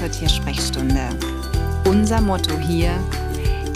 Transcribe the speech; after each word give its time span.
zur 0.00 0.10
Tiersprechstunde. 0.10 1.10
Unser 1.84 2.22
Motto 2.22 2.58
hier, 2.58 2.90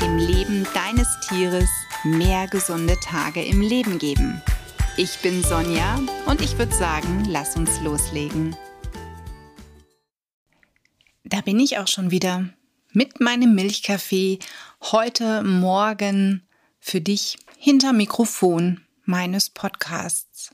dem 0.01 0.17
Leben 0.17 0.67
deines 0.73 1.07
Tieres 1.29 1.69
mehr 2.03 2.47
gesunde 2.47 2.97
Tage 3.04 3.45
im 3.45 3.61
Leben 3.61 3.99
geben. 3.99 4.40
Ich 4.97 5.19
bin 5.19 5.43
Sonja 5.43 6.01
und 6.25 6.40
ich 6.40 6.57
würde 6.57 6.75
sagen, 6.75 7.26
lass 7.29 7.57
uns 7.57 7.79
loslegen. 7.83 8.57
Da 11.25 11.43
bin 11.43 11.61
ich 11.61 11.76
auch 11.76 11.89
schon 11.89 12.11
wieder 12.11 12.49
mit 12.93 13.21
meinem 13.21 13.54
Milchkaffee 13.54 14.38
heute 14.81 15.43
Morgen 15.43 16.48
für 16.80 17.03
dich 17.03 17.37
hinter 17.59 17.93
Mikrofon 17.93 18.81
meines 19.05 19.51
Podcasts. 19.51 20.54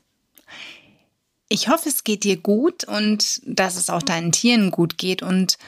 Ich 1.53 1.69
hoffe, 1.69 1.89
es 1.89 2.05
geht 2.05 2.23
dir 2.23 2.37
gut 2.37 2.85
und 2.85 3.43
dass 3.45 3.77
es 3.77 3.91
auch 3.91 4.05
deinen 4.05 4.31
Tieren 4.31 4.71
gut 4.71 4.99
geht 4.99 5.21
und 5.21 5.59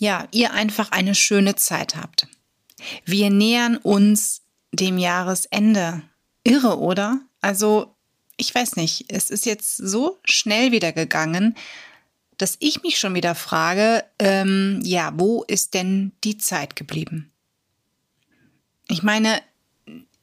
ja, 0.00 0.26
ihr 0.32 0.52
einfach 0.52 0.90
eine 0.90 1.14
schöne 1.14 1.54
Zeit 1.54 1.94
habt. 1.94 2.26
Wir 3.04 3.30
nähern 3.30 3.76
uns 3.76 4.42
dem 4.72 4.98
Jahresende. 4.98 6.02
Irre, 6.42 6.80
oder? 6.80 7.20
Also, 7.40 7.94
ich 8.38 8.52
weiß 8.52 8.74
nicht, 8.74 9.04
es 9.08 9.30
ist 9.30 9.46
jetzt 9.46 9.76
so 9.76 10.18
schnell 10.24 10.72
wieder 10.72 10.92
gegangen, 10.92 11.54
dass 12.36 12.56
ich 12.58 12.82
mich 12.82 12.98
schon 12.98 13.14
wieder 13.14 13.36
frage, 13.36 14.02
ähm, 14.18 14.80
ja, 14.82 15.12
wo 15.14 15.44
ist 15.44 15.74
denn 15.74 16.10
die 16.24 16.38
Zeit 16.38 16.74
geblieben? 16.74 17.30
Ich 18.88 19.04
meine, 19.04 19.40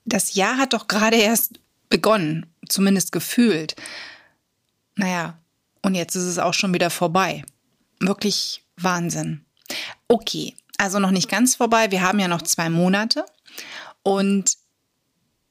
das 0.04 0.34
Jahr 0.34 0.58
hat 0.58 0.74
doch 0.74 0.88
gerade 0.88 1.16
erst 1.16 1.60
begonnen, 1.88 2.46
zumindest 2.68 3.14
gefühlt. 3.14 3.78
Naja, 4.98 5.38
und 5.82 5.96
jetzt 5.96 6.16
ist 6.16 6.24
es 6.24 6.40
auch 6.40 6.54
schon 6.54 6.74
wieder 6.74 6.90
vorbei. 6.90 7.44
Wirklich 8.00 8.64
Wahnsinn. 8.76 9.46
Okay, 10.08 10.56
also 10.78 11.00
noch 11.00 11.12
nicht 11.12 11.30
ganz 11.30 11.56
vorbei. 11.56 11.92
Wir 11.92 12.02
haben 12.02 12.20
ja 12.20 12.28
noch 12.28 12.42
zwei 12.42 12.70
Monate. 12.70 13.26
Und 14.04 14.58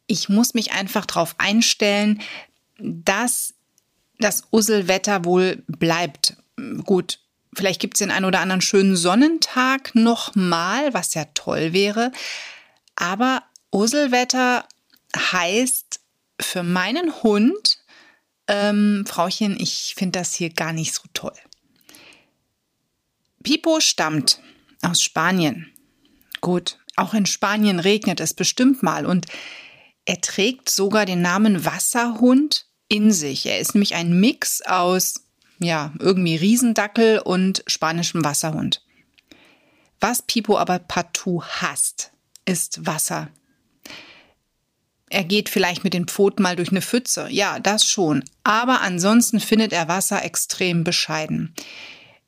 ich 0.06 0.28
muss 0.28 0.54
mich 0.54 0.72
einfach 0.72 1.06
darauf 1.06 1.34
einstellen, 1.38 2.20
dass 2.78 3.54
das 4.18 4.44
Usselwetter 4.50 5.24
wohl 5.24 5.62
bleibt. 5.66 6.36
Gut, 6.84 7.20
vielleicht 7.54 7.80
gibt 7.80 7.96
es 7.96 7.98
den 7.98 8.10
einen 8.10 8.24
oder 8.24 8.40
anderen 8.40 8.60
schönen 8.60 8.96
Sonnentag 8.96 9.94
nochmal, 9.94 10.92
was 10.94 11.14
ja 11.14 11.24
toll 11.34 11.72
wäre. 11.72 12.12
Aber 12.96 13.42
Usselwetter 13.72 14.64
heißt 15.16 16.00
für 16.40 16.62
meinen 16.62 17.22
Hund 17.22 17.78
ähm, 18.48 19.04
Frauchen, 19.06 19.58
ich 19.58 19.94
finde 19.96 20.18
das 20.18 20.34
hier 20.34 20.50
gar 20.50 20.72
nicht 20.72 20.94
so 20.94 21.02
toll. 21.14 21.32
Pipo 23.42 23.80
stammt 23.80 24.40
aus 24.82 25.02
Spanien. 25.02 25.72
Gut, 26.40 26.78
auch 26.96 27.14
in 27.14 27.26
Spanien 27.26 27.80
regnet 27.80 28.20
es 28.20 28.34
bestimmt 28.34 28.82
mal 28.82 29.06
und 29.06 29.26
er 30.04 30.20
trägt 30.20 30.70
sogar 30.70 31.04
den 31.06 31.22
Namen 31.22 31.64
Wasserhund 31.64 32.66
in 32.88 33.12
sich. 33.12 33.46
Er 33.46 33.58
ist 33.58 33.74
nämlich 33.74 33.94
ein 33.94 34.18
Mix 34.18 34.62
aus, 34.62 35.24
ja, 35.58 35.92
irgendwie 35.98 36.36
Riesendackel 36.36 37.18
und 37.18 37.64
spanischem 37.66 38.24
Wasserhund. 38.24 38.82
Was 40.00 40.22
Pipo 40.22 40.58
aber 40.58 40.78
partout 40.78 41.42
hasst, 41.42 42.12
ist 42.44 42.86
Wasser. 42.86 43.28
Er 45.08 45.24
geht 45.24 45.48
vielleicht 45.48 45.84
mit 45.84 45.94
den 45.94 46.06
Pfoten 46.06 46.42
mal 46.42 46.56
durch 46.56 46.70
eine 46.70 46.82
Pfütze. 46.82 47.28
Ja, 47.30 47.60
das 47.60 47.84
schon. 47.84 48.24
Aber 48.42 48.80
ansonsten 48.80 49.38
findet 49.40 49.72
er 49.72 49.88
Wasser 49.88 50.24
extrem 50.24 50.82
bescheiden. 50.82 51.54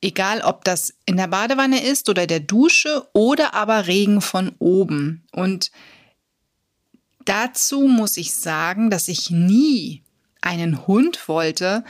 Egal, 0.00 0.42
ob 0.42 0.64
das 0.64 0.94
in 1.06 1.16
der 1.16 1.26
Badewanne 1.26 1.82
ist 1.82 2.08
oder 2.08 2.28
der 2.28 2.38
Dusche 2.38 3.08
oder 3.14 3.54
aber 3.54 3.88
Regen 3.88 4.20
von 4.20 4.52
oben. 4.60 5.24
Und 5.32 5.72
dazu 7.24 7.88
muss 7.88 8.16
ich 8.16 8.32
sagen, 8.32 8.90
dass 8.90 9.08
ich 9.08 9.30
nie 9.30 10.02
einen 10.40 10.86
Hund 10.86 11.28
wollte, 11.28 11.84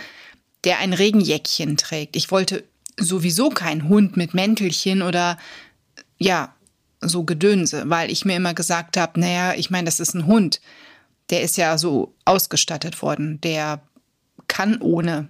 der 0.65 0.78
ein 0.78 0.94
Regenjäckchen 0.94 1.77
trägt. 1.77 2.16
Ich 2.16 2.31
wollte 2.31 2.65
sowieso 2.97 3.50
keinen 3.50 3.91
Hund 3.91 4.16
mit 4.16 4.32
Mäntelchen 4.32 5.03
oder 5.03 5.37
ja, 6.19 6.54
so 7.00 7.25
Gedönse, 7.25 7.88
weil 7.88 8.10
ich 8.10 8.25
mir 8.25 8.36
immer 8.36 8.54
gesagt 8.54 8.97
habe, 8.97 9.20
naja, 9.20 9.54
ich 9.54 9.70
meine, 9.70 9.84
das 9.86 10.00
ist 10.00 10.14
ein 10.14 10.26
Hund. 10.26 10.60
Der 11.31 11.42
ist 11.42 11.56
ja 11.56 11.78
so 11.78 12.14
ausgestattet 12.25 13.03
worden. 13.03 13.41
Der 13.41 13.81
kann 14.48 14.81
ohne. 14.81 15.28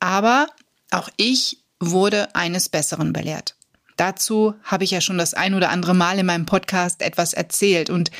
Aber 0.00 0.48
auch 0.90 1.08
ich 1.16 1.62
wurde 1.80 2.34
eines 2.34 2.68
Besseren 2.68 3.12
belehrt. 3.12 3.56
Dazu 3.96 4.54
habe 4.62 4.84
ich 4.84 4.90
ja 4.90 5.00
schon 5.00 5.18
das 5.18 5.34
ein 5.34 5.54
oder 5.54 5.70
andere 5.70 5.94
Mal 5.94 6.18
in 6.18 6.26
meinem 6.26 6.46
Podcast 6.46 7.02
etwas 7.02 7.32
erzählt 7.32 7.90
und 7.90 8.10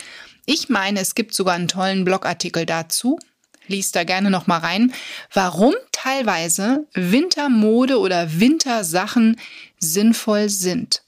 ich 0.44 0.70
meine, 0.70 1.00
es 1.00 1.14
gibt 1.14 1.34
sogar 1.34 1.54
einen 1.54 1.68
tollen 1.68 2.04
Blogartikel 2.04 2.64
dazu. 2.64 3.18
Lies 3.66 3.92
da 3.92 4.04
gerne 4.04 4.30
noch 4.30 4.46
mal 4.46 4.60
rein, 4.60 4.94
warum 5.34 5.74
teilweise 5.92 6.86
Wintermode 6.94 8.00
oder 8.00 8.40
Wintersachen 8.40 9.38
sinnvoll 9.78 10.48
sind. 10.48 11.02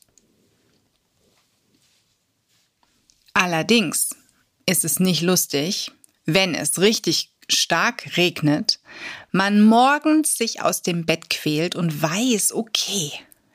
Allerdings 3.40 4.10
ist 4.66 4.84
es 4.84 5.00
nicht 5.00 5.22
lustig, 5.22 5.92
wenn 6.26 6.54
es 6.54 6.78
richtig 6.78 7.32
stark 7.48 8.18
regnet, 8.18 8.80
man 9.32 9.62
morgens 9.62 10.36
sich 10.36 10.60
aus 10.60 10.82
dem 10.82 11.06
Bett 11.06 11.30
quält 11.30 11.74
und 11.74 12.02
weiß, 12.02 12.52
okay, 12.52 13.12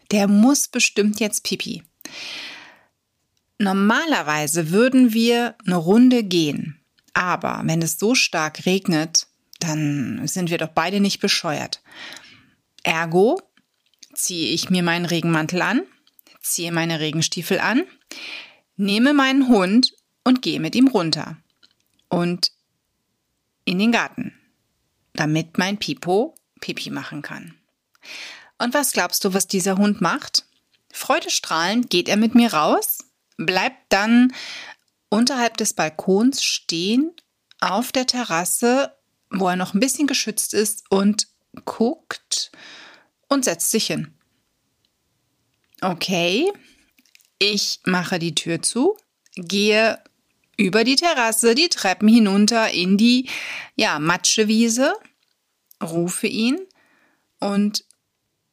der 0.10 0.28
muss 0.28 0.70
bestimmt 0.70 1.20
jetzt 1.20 1.44
pipi. 1.44 1.84
Normalerweise 3.60 4.72
würden 4.72 5.14
wir 5.14 5.54
eine 5.68 5.76
Runde 5.76 6.24
gehen, 6.24 6.80
aber 7.14 7.62
wenn 7.66 7.84
es 7.84 8.00
so 8.00 8.16
stark 8.16 8.66
regnet, 8.66 9.28
dann 9.60 10.28
sind 10.28 10.50
wir 10.50 10.58
doch 10.58 10.70
beide 10.70 11.00
nicht 11.00 11.20
bescheuert. 11.20 11.84
Ergo 12.82 13.40
ziehe 14.16 14.50
ich 14.50 14.72
mir 14.72 14.82
meinen 14.82 15.06
Regenmantel 15.06 15.62
an, 15.62 15.84
ziehe 16.42 16.72
meine 16.72 17.00
Regenstiefel 17.00 17.60
an, 17.60 17.84
nehme 18.78 19.14
meinen 19.14 19.48
Hund 19.48 19.94
und 20.24 20.42
gehe 20.42 20.60
mit 20.60 20.76
ihm 20.76 20.88
runter 20.88 21.38
und 22.10 22.52
in 23.66 23.80
den 23.80 23.92
Garten, 23.92 24.34
damit 25.14 25.58
mein 25.58 25.78
Pipo 25.78 26.36
Pipi 26.62 26.90
machen 26.90 27.22
kann. 27.22 27.56
Und 28.58 28.74
was 28.74 28.92
glaubst 28.92 29.24
du, 29.26 29.34
was 29.34 29.48
dieser 29.48 29.78
Hund 29.78 30.02
macht? 30.02 30.46
Freudestrahlend 30.92 31.90
geht 31.90 32.08
er 32.08 32.18
mit 32.18 32.36
mir 32.36 32.54
raus, 32.54 33.00
bleibt 33.38 33.82
dann 33.90 34.34
unterhalb 35.10 35.58
des 35.58 35.74
Balkons 35.74 36.44
stehen 36.44 37.12
auf 37.60 37.92
der 37.92 38.06
Terrasse, 38.06 38.96
wo 39.30 39.48
er 39.50 39.56
noch 39.56 39.74
ein 39.74 39.80
bisschen 39.80 40.08
geschützt 40.08 40.54
ist 40.54 40.84
und 40.90 41.28
guckt 41.66 42.52
und 43.28 43.46
setzt 43.46 43.72
sich 43.72 43.88
hin. 43.88 44.14
Okay, 45.82 46.52
ich 47.40 47.80
mache 47.86 48.20
die 48.20 48.36
Tür 48.36 48.62
zu, 48.62 48.98
gehe 49.36 50.00
über 50.58 50.84
die 50.84 50.96
Terrasse, 50.96 51.56
die 51.56 51.70
Treppen 51.70 52.08
hinunter 52.08 52.72
in 52.72 52.98
die 52.98 53.30
ja, 53.76 54.00
Matschewiese, 54.00 54.94
rufe 55.84 56.28
ihn 56.28 56.60
und 57.40 57.84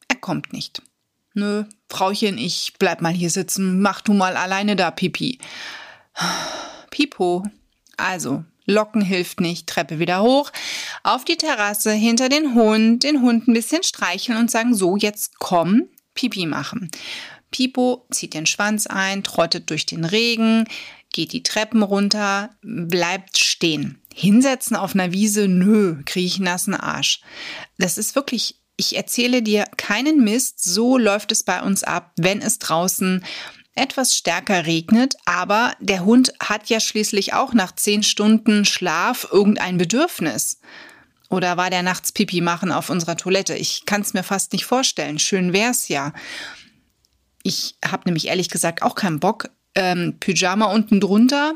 er 0.09 0.17
kommt 0.17 0.53
nicht. 0.53 0.83
Nö, 1.35 1.65
Frauchen, 1.89 2.37
ich 2.37 2.75
bleib 2.79 3.01
mal 3.01 3.13
hier 3.13 3.31
sitzen, 3.31 3.81
mach 3.81 4.01
du 4.01 4.13
mal 4.13 4.37
alleine 4.37 4.77
da 4.77 4.91
Pipi. 4.91 5.39
Pipo. 6.91 7.45
Also, 7.97 8.45
Locken 8.67 9.03
hilft 9.03 9.41
nicht, 9.41 9.67
Treppe 9.67 9.99
wieder 9.99 10.23
hoch, 10.23 10.51
auf 11.03 11.25
die 11.25 11.37
Terrasse, 11.37 11.93
hinter 11.93 12.29
den 12.29 12.55
Hund, 12.55 13.03
den 13.03 13.23
Hund 13.23 13.49
ein 13.49 13.55
bisschen 13.55 13.83
streicheln 13.83 14.39
und 14.39 14.51
sagen, 14.51 14.75
so, 14.75 14.97
jetzt 14.97 15.39
komm, 15.39 15.89
Pipi 16.15 16.47
machen. 16.47 16.91
Pipo 17.53 18.07
zieht 18.11 18.35
den 18.35 18.47
Schwanz 18.47 18.89
ein, 18.89 19.23
trottet 19.23 19.71
durch 19.71 19.87
den 19.87 20.05
Regen, 20.05 20.67
geht 21.13 21.33
die 21.33 21.45
Treppen 21.45 21.83
runter, 21.83 22.51
bleibt 22.63 23.39
stehen. 23.39 24.01
Hinsetzen 24.13 24.77
auf 24.77 24.95
einer 24.95 25.13
Wiese, 25.13 25.47
nö, 25.47 26.03
kriege 26.05 26.27
ich 26.27 26.41
nassen 26.41 26.75
Arsch. 26.75 27.21
Das 27.79 27.99
ist 27.99 28.17
wirklich, 28.17 28.57
ich 28.77 28.97
erzähle 28.97 29.43
dir 29.43 29.65
keinen 29.77 30.25
Mist, 30.25 30.63
so 30.65 30.99
läuft 30.99 31.31
es 31.31 31.45
bei 31.45 31.63
uns 31.63 31.85
ab, 31.85 32.13
wenn 32.17 32.43
es 32.43 32.59
draußen 32.59 33.25
etwas 33.75 34.17
stärker 34.17 34.67
regnet, 34.67 35.15
aber 35.25 35.75
der 35.81 36.05
Hund 36.05 36.33
hat 36.41 36.69
ja 36.69 36.79
schließlich 36.79 37.33
auch 37.33 37.55
nach 37.55 37.75
zehn 37.75 38.03
Stunden 38.03 38.65
Schlaf 38.65 39.29
irgendein 39.31 39.79
Bedürfnis. 39.79 40.59
Oder 41.31 41.57
war 41.57 41.71
der 41.71 41.83
nachts 41.83 42.13
Pipi 42.13 42.43
machen 42.43 42.71
auf 42.71 42.91
unserer 42.91 43.17
Toilette? 43.17 43.55
Ich 43.55 43.87
kann 43.87 44.03
es 44.03 44.13
mir 44.13 44.23
fast 44.23 44.53
nicht 44.53 44.67
vorstellen. 44.67 45.19
Schön 45.19 45.55
wär's 45.55 45.89
ja. 45.89 46.13
Ich 47.43 47.77
habe 47.85 48.03
nämlich 48.07 48.29
ehrlich 48.29 48.49
gesagt 48.49 48.83
auch 48.83 48.95
keinen 48.95 49.21
Bock, 49.21 49.51
ähm, 49.75 50.17
Pyjama 50.21 50.67
unten 50.67 51.01
drunter, 51.01 51.55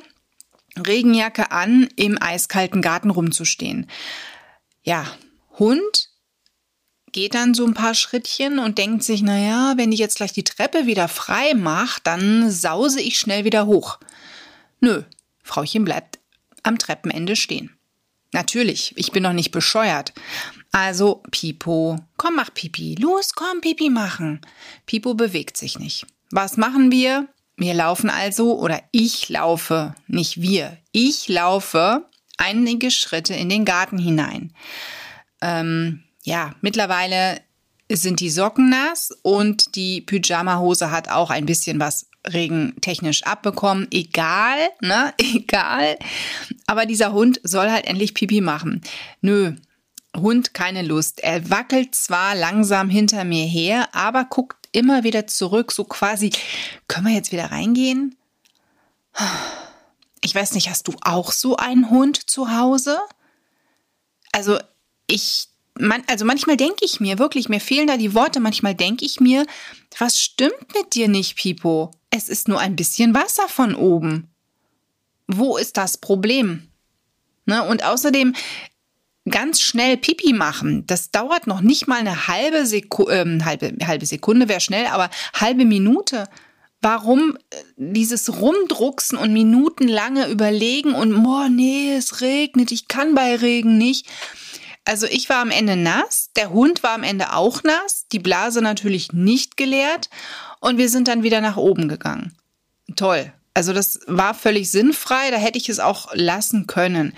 Regenjacke 0.77 1.51
an, 1.53 1.89
im 1.97 2.21
eiskalten 2.21 2.83
Garten 2.83 3.11
rumzustehen. 3.11 3.89
Ja, 4.83 5.07
Hund 5.59 6.11
geht 7.13 7.35
dann 7.35 7.55
so 7.55 7.65
ein 7.67 7.75
paar 7.75 7.95
Schrittchen 7.95 8.59
und 8.59 8.79
denkt 8.79 9.03
sich, 9.03 9.23
naja, 9.23 9.75
wenn 9.77 9.91
ich 9.91 9.99
jetzt 9.99 10.17
gleich 10.17 10.33
die 10.33 10.45
Treppe 10.45 10.87
wieder 10.87 11.09
frei 11.09 11.55
mache, 11.55 12.01
dann 12.05 12.51
sause 12.51 13.01
ich 13.01 13.19
schnell 13.19 13.45
wieder 13.45 13.67
hoch. 13.67 13.99
Nö, 14.81 15.03
Frauchen 15.43 15.85
bleibt 15.85 16.19
am 16.63 16.79
Treppenende 16.79 17.37
stehen. 17.37 17.77
Natürlich, 18.33 18.93
ich 18.97 19.13
bin 19.13 19.23
doch 19.23 19.33
nicht 19.33 19.51
bescheuert. 19.51 20.13
Also, 20.77 21.23
Pipo, 21.31 21.99
komm, 22.19 22.37
mach 22.37 22.53
Pipi. 22.53 22.97
Los, 22.97 23.33
komm, 23.33 23.63
Pipi 23.63 23.89
machen. 23.89 24.43
Pipo 24.85 25.15
bewegt 25.15 25.57
sich 25.57 25.79
nicht. 25.79 26.05
Was 26.31 26.59
machen 26.59 26.93
wir? 26.93 27.29
Wir 27.57 27.73
laufen 27.73 28.11
also, 28.11 28.59
oder 28.59 28.83
ich 28.93 29.31
laufe, 29.31 29.95
nicht 30.07 30.43
wir. 30.43 30.77
Ich 30.93 31.29
laufe 31.29 32.05
einige 32.37 32.91
Schritte 32.91 33.33
in 33.33 33.49
den 33.49 33.65
Garten 33.65 33.97
hinein. 33.97 34.53
Ähm, 35.41 36.03
ja, 36.25 36.55
mittlerweile 36.61 37.41
sind 37.91 38.21
die 38.21 38.29
Socken 38.29 38.69
nass 38.69 39.17
und 39.23 39.77
die 39.77 40.03
Pyjama-Hose 40.03 40.91
hat 40.91 41.09
auch 41.09 41.31
ein 41.31 41.47
bisschen 41.47 41.81
was 41.81 42.11
regentechnisch 42.27 43.23
abbekommen. 43.23 43.89
Egal, 43.91 44.59
ne? 44.83 45.15
Egal. 45.19 45.99
Aber 46.67 46.85
dieser 46.85 47.15
Hund 47.15 47.41
soll 47.45 47.71
halt 47.71 47.87
endlich 47.87 48.13
Pipi 48.13 48.43
machen. 48.43 48.83
Nö, 49.23 49.55
Hund 50.21 50.55
keine 50.55 50.83
Lust. 50.83 51.21
Er 51.21 51.51
wackelt 51.51 51.95
zwar 51.95 52.35
langsam 52.35 52.89
hinter 52.89 53.25
mir 53.25 53.47
her, 53.47 53.89
aber 53.95 54.25
guckt 54.25 54.69
immer 54.73 55.05
wieder 55.05 55.27
zurück, 55.27 55.73
so 55.73 55.85
quasi, 55.85 56.31
können 56.89 57.07
wir 57.07 57.15
jetzt 57.15 57.33
wieder 57.33 57.51
reingehen? 57.51 58.17
Ich 60.23 60.35
weiß 60.35 60.53
nicht, 60.53 60.69
hast 60.69 60.89
du 60.89 60.95
auch 61.03 61.33
so 61.33 61.57
einen 61.57 61.91
Hund 61.91 62.29
zu 62.29 62.51
Hause? 62.51 62.99
Also 64.33 64.59
ich 65.07 65.49
man, 65.79 66.03
also 66.07 66.25
manchmal 66.25 66.57
denke 66.57 66.85
ich 66.85 67.01
mir, 67.01 67.19
wirklich, 67.19 67.49
mir 67.49 67.61
fehlen 67.61 67.87
da 67.87 67.97
die 67.97 68.15
Worte, 68.15 68.41
manchmal 68.41 68.75
denke 68.75 69.05
ich 69.05 69.21
mir, 69.21 69.47
was 69.99 70.21
stimmt 70.21 70.75
mit 70.75 70.95
dir 70.95 71.09
nicht, 71.09 71.37
Pipo? 71.37 71.91
Es 72.11 72.29
ist 72.29 72.49
nur 72.49 72.59
ein 72.61 72.77
bisschen 72.77 73.15
Wasser 73.15 73.49
von 73.49 73.75
oben. 73.75 74.29
Wo 75.27 75.57
ist 75.57 75.77
das 75.77 75.99
Problem? 75.99 76.69
Ne? 77.45 77.63
Und 77.65 77.85
außerdem 77.85 78.35
ganz 79.29 79.61
schnell 79.61 79.97
Pipi 79.97 80.33
machen, 80.33 80.87
das 80.87 81.11
dauert 81.11 81.47
noch 81.47 81.61
nicht 81.61 81.89
mal 81.89 81.99
eine 81.99 82.29
halbe, 82.29 82.67
Seku 82.67 83.09
äh, 83.09 83.41
halbe, 83.45 83.75
halbe 83.87 84.07
Sekunde, 84.07 84.49
wäre 84.49 84.61
schnell, 84.61 84.87
aber 84.87 85.11
halbe 85.35 85.65
Minute. 85.65 86.29
Warum 86.81 87.37
äh, 87.51 87.57
dieses 87.77 88.41
Rumdrucksen 88.41 89.19
und 89.19 89.33
minutenlange 89.33 90.29
Überlegen 90.29 90.95
und, 90.95 91.23
boah, 91.23 91.49
nee, 91.49 91.95
es 91.95 92.21
regnet, 92.21 92.71
ich 92.71 92.89
kann 92.89 93.15
bei 93.15 93.37
Regen 93.37 93.79
nicht. 93.79 94.07
Also 94.85 95.07
ich 95.07 95.29
war 95.29 95.39
am 95.39 95.51
Ende 95.51 95.75
nass, 95.75 96.31
der 96.37 96.51
Hund 96.51 96.85
war 96.85 96.93
am 96.93 97.03
Ende 97.03 97.33
auch 97.33 97.65
nass, 97.65 98.07
die 98.13 98.21
Blase 98.21 98.63
natürlich 98.63 99.13
nicht 99.13 99.57
geleert 99.57 100.09
und 100.61 100.79
wir 100.79 100.89
sind 100.89 101.09
dann 101.09 101.25
wieder 101.25 101.41
nach 101.41 101.57
oben 101.57 101.89
gegangen. 101.89 102.37
Toll. 102.95 103.33
Also 103.53 103.73
das 103.73 103.99
war 104.07 104.35
völlig 104.35 104.71
sinnfrei, 104.71 105.31
da 105.31 105.39
hätte 105.39 105.59
ich 105.59 105.69
es 105.69 105.81
auch 105.81 106.15
lassen 106.15 106.69
können. 106.69 107.15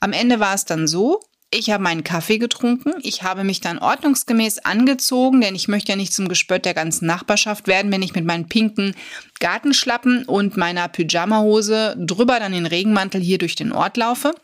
Am 0.00 0.12
Ende 0.12 0.40
war 0.40 0.54
es 0.54 0.64
dann 0.64 0.88
so, 0.88 1.20
ich 1.52 1.70
habe 1.70 1.82
meinen 1.82 2.02
Kaffee 2.02 2.38
getrunken, 2.38 2.94
ich 3.02 3.22
habe 3.22 3.44
mich 3.44 3.60
dann 3.60 3.78
ordnungsgemäß 3.78 4.60
angezogen, 4.60 5.40
denn 5.40 5.54
ich 5.54 5.68
möchte 5.68 5.92
ja 5.92 5.96
nicht 5.96 6.12
zum 6.12 6.28
Gespött 6.28 6.64
der 6.64 6.74
ganzen 6.74 7.06
Nachbarschaft 7.06 7.66
werden, 7.66 7.92
wenn 7.92 8.02
ich 8.02 8.14
mit 8.14 8.24
meinen 8.24 8.48
pinken 8.48 8.94
Gartenschlappen 9.38 10.24
und 10.24 10.56
meiner 10.56 10.88
Pyjamahose 10.88 11.96
drüber 11.98 12.40
dann 12.40 12.52
den 12.52 12.66
Regenmantel 12.66 13.20
hier 13.20 13.38
durch 13.38 13.54
den 13.54 13.72
Ort 13.72 13.96
laufe. 13.96 14.34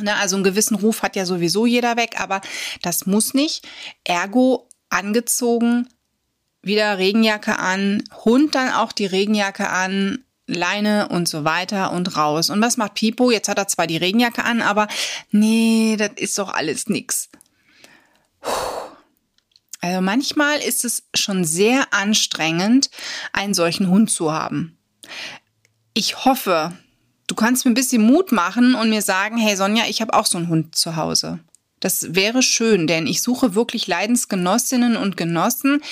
Ne, 0.00 0.16
also 0.16 0.36
einen 0.36 0.44
gewissen 0.44 0.74
Ruf 0.74 1.02
hat 1.02 1.14
ja 1.14 1.24
sowieso 1.24 1.66
jeder 1.66 1.96
weg, 1.96 2.20
aber 2.20 2.40
das 2.82 3.06
muss 3.06 3.32
nicht. 3.32 3.66
Ergo 4.02 4.68
angezogen, 4.90 5.88
wieder 6.62 6.98
Regenjacke 6.98 7.58
an, 7.58 8.02
Hund 8.24 8.56
dann 8.56 8.70
auch 8.70 8.90
die 8.90 9.06
Regenjacke 9.06 9.68
an, 9.68 10.23
Leine 10.46 11.08
und 11.08 11.28
so 11.28 11.44
weiter 11.44 11.92
und 11.92 12.16
raus. 12.16 12.50
Und 12.50 12.60
was 12.60 12.76
macht 12.76 12.94
Pipo? 12.94 13.30
Jetzt 13.30 13.48
hat 13.48 13.58
er 13.58 13.68
zwar 13.68 13.86
die 13.86 13.96
Regenjacke 13.96 14.44
an, 14.44 14.62
aber 14.62 14.88
nee, 15.30 15.96
das 15.98 16.10
ist 16.16 16.38
doch 16.38 16.52
alles 16.52 16.88
nix. 16.88 17.30
Also 19.80 20.00
manchmal 20.00 20.60
ist 20.60 20.84
es 20.84 21.04
schon 21.14 21.44
sehr 21.44 21.92
anstrengend, 21.92 22.90
einen 23.32 23.54
solchen 23.54 23.88
Hund 23.88 24.10
zu 24.10 24.32
haben. 24.32 24.78
Ich 25.94 26.24
hoffe, 26.24 26.72
Du 27.26 27.34
kannst 27.34 27.64
mir 27.64 27.70
ein 27.70 27.74
bisschen 27.74 28.02
Mut 28.02 28.32
machen 28.32 28.74
und 28.74 28.90
mir 28.90 29.02
sagen, 29.02 29.38
hey 29.38 29.56
Sonja, 29.56 29.84
ich 29.88 30.00
habe 30.00 30.14
auch 30.14 30.26
so 30.26 30.38
einen 30.38 30.48
Hund 30.48 30.74
zu 30.74 30.96
Hause. 30.96 31.40
Das 31.80 32.14
wäre 32.14 32.42
schön, 32.42 32.86
denn 32.86 33.06
ich 33.06 33.22
suche 33.22 33.54
wirklich 33.54 33.86
Leidensgenossinnen 33.86 34.96
und 34.96 35.16
Genossen, 35.16 35.82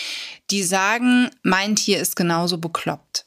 die 0.50 0.62
sagen, 0.62 1.30
mein 1.42 1.76
Tier 1.76 2.00
ist 2.00 2.16
genauso 2.16 2.58
bekloppt. 2.58 3.24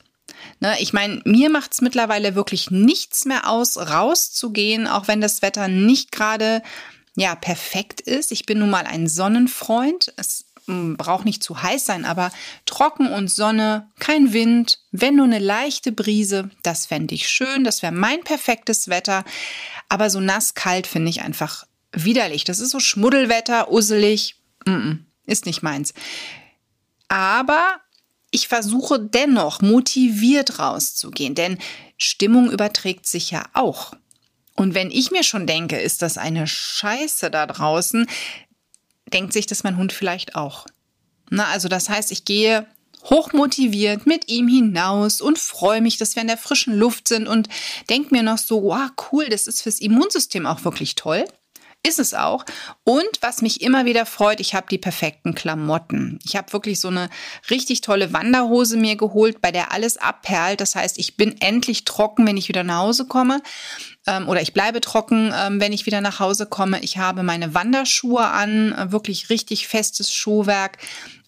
Ne, 0.60 0.76
ich 0.80 0.94
meine, 0.94 1.22
mir 1.26 1.50
macht 1.50 1.74
es 1.74 1.82
mittlerweile 1.82 2.36
wirklich 2.36 2.72
nichts 2.72 3.26
mehr 3.26 3.50
aus, 3.50 3.78
rauszugehen, 3.78 4.88
auch 4.88 5.08
wenn 5.08 5.22
das 5.22 5.42
Wetter 5.42 5.68
nicht 5.68 6.12
gerade 6.12 6.62
ja 7.16 7.36
perfekt 7.36 8.02
ist. 8.02 8.32
Ich 8.32 8.46
bin 8.46 8.60
nun 8.60 8.70
mal 8.70 8.86
ein 8.86 9.08
Sonnenfreund. 9.08 10.14
Es 10.18 10.46
braucht 10.68 11.26
nicht 11.26 11.44
zu 11.44 11.62
heiß 11.62 11.86
sein, 11.86 12.06
aber 12.06 12.32
trocken 12.66 13.08
und 13.12 13.30
Sonne, 13.30 13.90
kein 14.00 14.34
Wind, 14.34 14.80
wenn 14.92 15.16
nur 15.16 15.26
eine 15.26 15.40
leichte 15.40 15.92
Brise, 15.92 16.50
das 16.64 16.88
fände 16.88 17.14
ich 17.14 17.30
schön, 17.30 17.64
das 17.64 17.84
wäre 17.84 17.92
mein 17.92 18.24
perfektes 18.24 18.88
Wetter. 18.88 19.24
Aber 19.90 20.10
so 20.10 20.20
nass 20.20 20.56
kalt 20.56 20.88
finde 20.88 21.10
ich 21.10 21.22
einfach 21.22 21.68
widerlich. 21.92 22.44
Das 22.44 22.60
ist 22.60 22.72
so 22.72 22.80
Schmuddelwetter, 22.80 23.72
usselig, 23.72 24.38
mm 24.66 24.72
-mm, 24.72 24.98
ist 25.26 25.46
nicht 25.46 25.62
meins. 25.62 25.94
Aber 27.08 27.80
ich 28.36 28.50
versuche 28.50 29.00
dennoch 29.00 29.62
motiviert 29.62 30.60
rauszugehen, 30.60 31.36
denn 31.36 31.58
Stimmung 31.98 32.52
überträgt 32.52 33.08
sich 33.08 33.32
ja 33.32 33.46
auch. 33.54 33.94
Und 34.56 34.74
wenn 34.74 34.92
ich 34.92 35.10
mir 35.10 35.24
schon 35.24 35.48
denke, 35.48 35.80
ist 35.80 36.02
das 36.02 36.18
eine 36.18 36.46
Scheiße 36.46 37.32
da 37.32 37.46
draußen, 37.46 38.08
denkt 39.14 39.32
sich 39.32 39.46
das 39.46 39.64
mein 39.64 39.78
Hund 39.78 39.94
vielleicht 39.94 40.36
auch. 40.36 40.66
Na, 41.30 41.46
also 41.46 41.70
das 41.70 41.88
heißt, 41.88 42.12
ich 42.12 42.26
gehe 42.26 42.68
hochmotiviert 43.06 44.06
mit 44.06 44.28
ihm 44.28 44.50
hinaus 44.50 45.22
und 45.22 45.40
freue 45.40 45.80
mich, 45.80 45.98
dass 45.98 46.16
wir 46.16 46.22
in 46.22 46.28
der 46.28 46.38
frischen 46.38 46.76
Luft 46.76 47.08
sind 47.08 47.30
und 47.30 47.48
denke 47.90 48.14
mir 48.14 48.24
noch 48.24 48.38
so, 48.38 48.64
wow, 48.64 48.90
cool, 49.12 49.30
das 49.30 49.48
ist 49.48 49.62
fürs 49.62 49.80
Immunsystem 49.80 50.46
auch 50.46 50.66
wirklich 50.66 50.96
toll. 50.96 51.24
Ist 51.86 52.00
es 52.00 52.16
auch. 52.16 52.46
Und 52.84 53.04
was 53.22 53.44
mich 53.44 53.62
immer 53.62 53.86
wieder 53.86 54.08
freut, 54.08 54.40
ich 54.40 54.56
habe 54.56 54.66
die 54.72 54.80
perfekten 54.80 55.36
Klamotten. 55.36 56.18
Ich 56.26 56.36
habe 56.36 56.52
wirklich 56.52 56.82
so 56.82 56.88
eine 56.88 57.12
richtig 57.52 57.82
tolle 57.82 58.12
Wanderhose 58.12 58.76
mir 58.76 58.96
geholt, 58.96 59.40
bei 59.40 59.52
der 59.52 59.72
alles 59.72 59.98
abperlt. 59.98 60.62
Das 60.62 60.76
heißt, 60.76 60.98
ich 60.98 61.16
bin 61.16 61.40
endlich 61.42 61.86
trocken, 61.86 62.26
wenn 62.26 62.38
ich 62.38 62.48
wieder 62.48 62.64
nach 62.64 62.80
Hause 62.80 63.06
komme. 63.06 63.40
Ähm, 64.08 64.28
oder 64.28 64.42
ich 64.42 64.54
bleibe 64.54 64.82
trocken, 64.82 65.32
ähm, 65.36 65.60
wenn 65.60 65.74
ich 65.74 65.86
wieder 65.86 66.02
nach 66.02 66.20
Hause 66.20 66.48
komme. 66.48 66.80
Ich 66.82 66.98
habe 66.98 67.22
meine 67.22 67.54
Wanderschuhe 67.54 68.26
an, 68.26 68.72
äh, 68.72 68.92
wirklich 68.92 69.30
richtig 69.30 69.68
festes 69.68 70.12
Schuhwerk. 70.12 70.80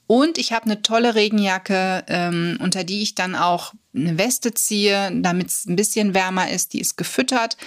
Und 0.07 0.37
ich 0.37 0.53
habe 0.53 0.65
eine 0.65 0.81
tolle 0.81 1.15
Regenjacke, 1.15 2.05
ähm, 2.07 2.57
unter 2.61 2.85
die 2.85 3.01
ich 3.01 3.13
dann 3.13 3.35
auch 3.35 3.73
eine 3.93 4.17
Weste 4.17 4.53
ziehe, 4.53 5.11
damit 5.13 5.49
es 5.49 5.65
ein 5.65 5.75
bisschen 5.75 6.13
wärmer 6.13 6.49
ist. 6.49 6.73
Die 6.73 6.79
ist 6.79 6.95
gefüttert. 6.95 7.57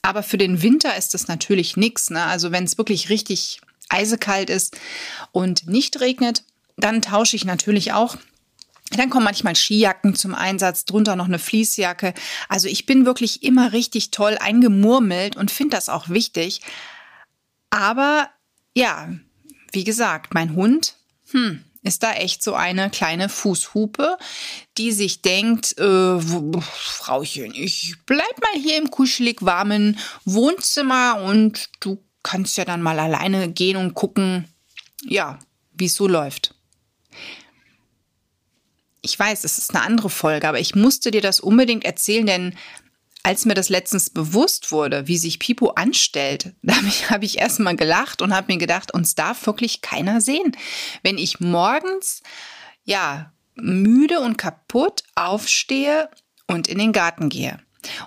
Aber 0.00 0.22
für 0.22 0.38
den 0.38 0.62
Winter 0.62 0.96
ist 0.96 1.12
das 1.12 1.28
natürlich 1.28 1.76
nichts. 1.76 2.08
Ne? 2.08 2.24
Also 2.24 2.52
wenn 2.52 2.64
es 2.64 2.78
wirklich 2.78 3.10
richtig 3.10 3.60
eisekalt 3.90 4.48
ist 4.48 4.78
und 5.32 5.68
nicht 5.68 6.00
regnet, 6.00 6.44
dann 6.76 7.02
tausche 7.02 7.36
ich 7.36 7.44
natürlich 7.44 7.92
auch. 7.92 8.16
Dann 8.96 9.10
kommen 9.10 9.24
manchmal 9.24 9.54
Skijacken 9.54 10.14
zum 10.14 10.34
Einsatz, 10.34 10.84
drunter 10.84 11.16
noch 11.16 11.26
eine 11.26 11.38
Fließjacke. 11.38 12.14
Also 12.48 12.66
ich 12.66 12.86
bin 12.86 13.04
wirklich 13.04 13.42
immer 13.42 13.72
richtig 13.72 14.10
toll 14.10 14.38
eingemurmelt 14.40 15.36
und 15.36 15.50
finde 15.50 15.76
das 15.76 15.88
auch 15.88 16.08
wichtig. 16.08 16.62
Aber 17.68 18.30
ja, 18.74 19.10
wie 19.72 19.84
gesagt, 19.84 20.34
mein 20.34 20.54
Hund, 20.56 20.96
hm, 21.30 21.64
ist 21.82 22.02
da 22.02 22.12
echt 22.12 22.42
so 22.42 22.54
eine 22.54 22.90
kleine 22.90 23.28
Fußhupe, 23.28 24.18
die 24.76 24.92
sich 24.92 25.22
denkt, 25.22 25.78
äh, 25.78 26.20
Frauchen, 26.60 27.54
ich 27.54 27.94
bleib 28.06 28.40
mal 28.40 28.60
hier 28.60 28.76
im 28.76 28.90
kuschelig 28.90 29.38
warmen 29.40 29.98
Wohnzimmer 30.24 31.22
und 31.24 31.68
du 31.80 32.02
kannst 32.22 32.58
ja 32.58 32.64
dann 32.64 32.82
mal 32.82 32.98
alleine 32.98 33.50
gehen 33.50 33.76
und 33.76 33.94
gucken, 33.94 34.46
ja, 35.02 35.38
wie 35.72 35.86
es 35.86 35.94
so 35.94 36.06
läuft. 36.06 36.54
Ich 39.02 39.18
weiß, 39.18 39.44
es 39.44 39.56
ist 39.56 39.74
eine 39.74 39.82
andere 39.82 40.10
Folge, 40.10 40.46
aber 40.46 40.60
ich 40.60 40.74
musste 40.74 41.10
dir 41.10 41.22
das 41.22 41.40
unbedingt 41.40 41.84
erzählen, 41.84 42.26
denn 42.26 42.58
als 43.22 43.44
mir 43.44 43.54
das 43.54 43.68
letztens 43.68 44.10
bewusst 44.10 44.72
wurde, 44.72 45.06
wie 45.06 45.18
sich 45.18 45.38
Pipo 45.38 45.70
anstellt, 45.70 46.54
da 46.62 46.74
habe 47.10 47.24
ich, 47.24 47.38
erstmal 47.38 47.76
gelacht 47.76 48.22
und 48.22 48.34
habe 48.34 48.52
mir 48.52 48.58
gedacht, 48.58 48.92
uns 48.92 49.14
darf 49.14 49.46
wirklich 49.46 49.82
keiner 49.82 50.20
sehen. 50.20 50.56
Wenn 51.02 51.18
ich 51.18 51.40
morgens, 51.40 52.22
ja, 52.84 53.32
müde 53.54 54.20
und 54.20 54.38
kaputt 54.38 55.02
aufstehe 55.14 56.08
und 56.46 56.68
in 56.68 56.78
den 56.78 56.92
Garten 56.92 57.28
gehe. 57.28 57.58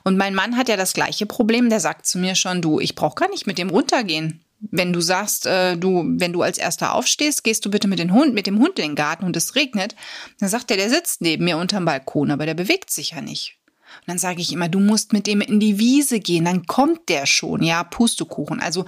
Und 0.03 0.17
mein 0.17 0.35
Mann 0.35 0.57
hat 0.57 0.69
ja 0.69 0.77
das 0.77 0.93
gleiche 0.93 1.25
Problem, 1.25 1.69
der 1.69 1.79
sagt 1.79 2.05
zu 2.05 2.19
mir 2.19 2.35
schon, 2.35 2.61
du, 2.61 2.79
ich 2.79 2.95
brauche 2.95 3.15
gar 3.15 3.29
nicht 3.29 3.47
mit 3.47 3.57
dem 3.57 3.69
runtergehen. 3.69 4.43
wenn 4.71 4.93
du 4.93 5.01
sagst, 5.01 5.45
äh, 5.45 5.75
du, 5.75 6.05
wenn 6.05 6.31
du 6.31 6.41
als 6.41 6.57
erster 6.57 6.93
aufstehst, 6.93 7.43
gehst 7.43 7.65
du 7.65 7.69
bitte 7.69 7.89
mit 7.89 7.99
dem 7.99 8.13
Hund, 8.13 8.33
mit 8.33 8.47
dem 8.47 8.59
Hund 8.59 8.79
in 8.79 8.89
den 8.89 8.95
Garten 8.95 9.25
und 9.25 9.35
es 9.35 9.55
regnet, 9.55 9.93
dann 10.39 10.47
sagt 10.47 10.71
er, 10.71 10.77
der 10.77 10.89
sitzt 10.89 11.19
neben 11.19 11.43
mir 11.43 11.57
unterm 11.57 11.83
Balkon, 11.83 12.31
aber 12.31 12.45
der 12.45 12.53
bewegt 12.53 12.89
sich 12.89 13.11
ja 13.11 13.19
nicht. 13.19 13.57
Und 14.01 14.07
dann 14.07 14.17
sage 14.17 14.41
ich 14.41 14.51
immer, 14.51 14.69
du 14.69 14.79
musst 14.79 15.13
mit 15.13 15.27
dem 15.27 15.41
in 15.41 15.59
die 15.59 15.79
Wiese 15.79 16.19
gehen, 16.19 16.45
dann 16.45 16.65
kommt 16.65 17.09
der 17.09 17.25
schon, 17.25 17.63
ja, 17.63 17.83
Pustekuchen. 17.83 18.59
Also 18.59 18.85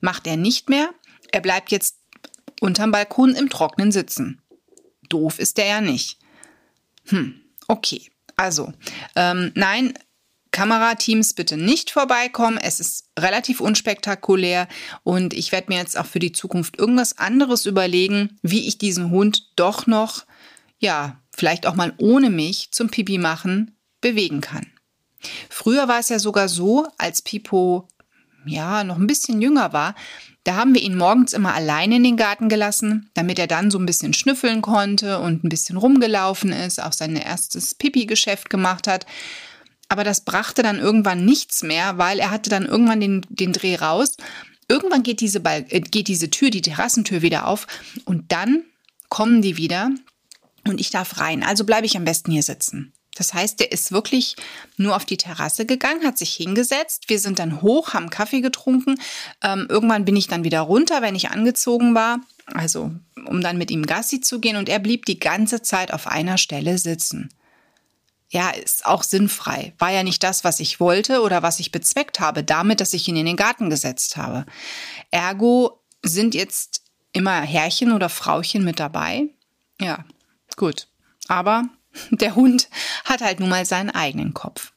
macht 0.00 0.26
er 0.26 0.36
nicht 0.36 0.68
mehr, 0.68 0.90
er 1.32 1.40
bleibt 1.40 1.70
jetzt 1.70 1.96
unterm 2.60 2.92
Balkon 2.92 3.34
im 3.34 3.50
Trocknen 3.50 3.92
sitzen. 3.92 4.40
Doof 5.08 5.38
ist 5.38 5.58
der 5.58 5.66
ja 5.66 5.80
nicht. 5.80 6.18
Hm, 7.06 7.40
okay. 7.68 8.10
Also, 8.36 8.72
ähm, 9.14 9.52
nein, 9.54 9.94
Kamerateams 10.54 11.34
bitte 11.34 11.56
nicht 11.56 11.90
vorbeikommen. 11.90 12.58
Es 12.58 12.78
ist 12.78 13.10
relativ 13.18 13.60
unspektakulär 13.60 14.68
und 15.02 15.34
ich 15.34 15.50
werde 15.50 15.72
mir 15.72 15.78
jetzt 15.78 15.98
auch 15.98 16.06
für 16.06 16.20
die 16.20 16.30
Zukunft 16.30 16.78
irgendwas 16.78 17.18
anderes 17.18 17.66
überlegen, 17.66 18.38
wie 18.42 18.68
ich 18.68 18.78
diesen 18.78 19.10
Hund 19.10 19.50
doch 19.56 19.88
noch, 19.88 20.24
ja, 20.78 21.20
vielleicht 21.36 21.66
auch 21.66 21.74
mal 21.74 21.92
ohne 21.98 22.30
mich 22.30 22.70
zum 22.70 22.88
Pipi 22.88 23.18
machen 23.18 23.73
bewegen 24.04 24.40
kann. 24.40 24.66
Früher 25.48 25.88
war 25.88 25.98
es 25.98 26.10
ja 26.10 26.18
sogar 26.18 26.48
so, 26.48 26.86
als 26.98 27.22
Pipo 27.22 27.88
ja 28.44 28.84
noch 28.84 28.98
ein 28.98 29.06
bisschen 29.06 29.40
jünger 29.40 29.72
war, 29.72 29.94
da 30.44 30.56
haben 30.56 30.74
wir 30.74 30.82
ihn 30.82 30.98
morgens 30.98 31.32
immer 31.32 31.54
alleine 31.54 31.96
in 31.96 32.04
den 32.04 32.18
Garten 32.18 32.50
gelassen, 32.50 33.08
damit 33.14 33.38
er 33.38 33.46
dann 33.46 33.70
so 33.70 33.78
ein 33.78 33.86
bisschen 33.86 34.12
schnüffeln 34.12 34.60
konnte 34.60 35.18
und 35.20 35.42
ein 35.42 35.48
bisschen 35.48 35.78
rumgelaufen 35.78 36.52
ist, 36.52 36.82
auch 36.82 36.92
sein 36.92 37.16
erstes 37.16 37.74
Pipi-Geschäft 37.74 38.50
gemacht 38.50 38.86
hat. 38.86 39.06
Aber 39.88 40.04
das 40.04 40.20
brachte 40.20 40.62
dann 40.62 40.78
irgendwann 40.78 41.24
nichts 41.24 41.62
mehr, 41.62 41.96
weil 41.96 42.18
er 42.18 42.30
hatte 42.30 42.50
dann 42.50 42.66
irgendwann 42.66 43.00
den, 43.00 43.22
den 43.30 43.54
Dreh 43.54 43.76
raus. 43.76 44.18
Irgendwann 44.68 45.02
geht 45.02 45.20
diese, 45.20 45.40
Ball, 45.40 45.64
äh, 45.70 45.80
geht 45.80 46.08
diese 46.08 46.28
Tür, 46.28 46.50
die 46.50 46.62
Terrassentür 46.62 47.22
wieder 47.22 47.46
auf 47.46 47.66
und 48.04 48.30
dann 48.30 48.64
kommen 49.08 49.40
die 49.40 49.56
wieder 49.56 49.90
und 50.66 50.80
ich 50.80 50.90
darf 50.90 51.20
rein. 51.20 51.42
Also 51.42 51.64
bleibe 51.64 51.86
ich 51.86 51.96
am 51.96 52.04
besten 52.04 52.32
hier 52.32 52.42
sitzen. 52.42 52.92
Das 53.14 53.32
heißt, 53.32 53.60
der 53.60 53.72
ist 53.72 53.92
wirklich 53.92 54.36
nur 54.76 54.96
auf 54.96 55.04
die 55.04 55.16
Terrasse 55.16 55.66
gegangen, 55.66 56.04
hat 56.04 56.18
sich 56.18 56.34
hingesetzt. 56.34 57.08
Wir 57.08 57.18
sind 57.18 57.38
dann 57.38 57.62
hoch, 57.62 57.94
haben 57.94 58.10
Kaffee 58.10 58.40
getrunken. 58.40 58.96
Ähm, 59.42 59.66
irgendwann 59.68 60.04
bin 60.04 60.16
ich 60.16 60.26
dann 60.26 60.44
wieder 60.44 60.60
runter, 60.60 61.02
wenn 61.02 61.14
ich 61.14 61.30
angezogen 61.30 61.94
war. 61.94 62.20
Also, 62.52 62.92
um 63.26 63.40
dann 63.40 63.58
mit 63.58 63.70
ihm 63.70 63.86
Gassi 63.86 64.20
zu 64.20 64.40
gehen. 64.40 64.56
Und 64.56 64.68
er 64.68 64.78
blieb 64.78 65.06
die 65.06 65.18
ganze 65.18 65.62
Zeit 65.62 65.92
auf 65.92 66.06
einer 66.06 66.38
Stelle 66.38 66.78
sitzen. 66.78 67.30
Ja, 68.30 68.50
ist 68.50 68.84
auch 68.84 69.04
sinnfrei. 69.04 69.74
War 69.78 69.90
ja 69.90 70.02
nicht 70.02 70.22
das, 70.22 70.42
was 70.42 70.58
ich 70.58 70.80
wollte 70.80 71.22
oder 71.22 71.42
was 71.42 71.60
ich 71.60 71.70
bezweckt 71.70 72.20
habe, 72.20 72.42
damit, 72.42 72.80
dass 72.80 72.92
ich 72.92 73.06
ihn 73.06 73.16
in 73.16 73.26
den 73.26 73.36
Garten 73.36 73.70
gesetzt 73.70 74.16
habe. 74.16 74.44
Ergo 75.10 75.80
sind 76.02 76.34
jetzt 76.34 76.82
immer 77.12 77.40
Herrchen 77.42 77.92
oder 77.92 78.08
Frauchen 78.08 78.64
mit 78.64 78.80
dabei. 78.80 79.28
Ja, 79.80 80.04
gut. 80.56 80.88
Aber 81.28 81.68
der 82.10 82.34
Hund 82.34 82.68
hat 83.04 83.20
halt 83.20 83.40
nun 83.40 83.48
mal 83.48 83.66
seinen 83.66 83.90
eigenen 83.90 84.34
Kopf. 84.34 84.72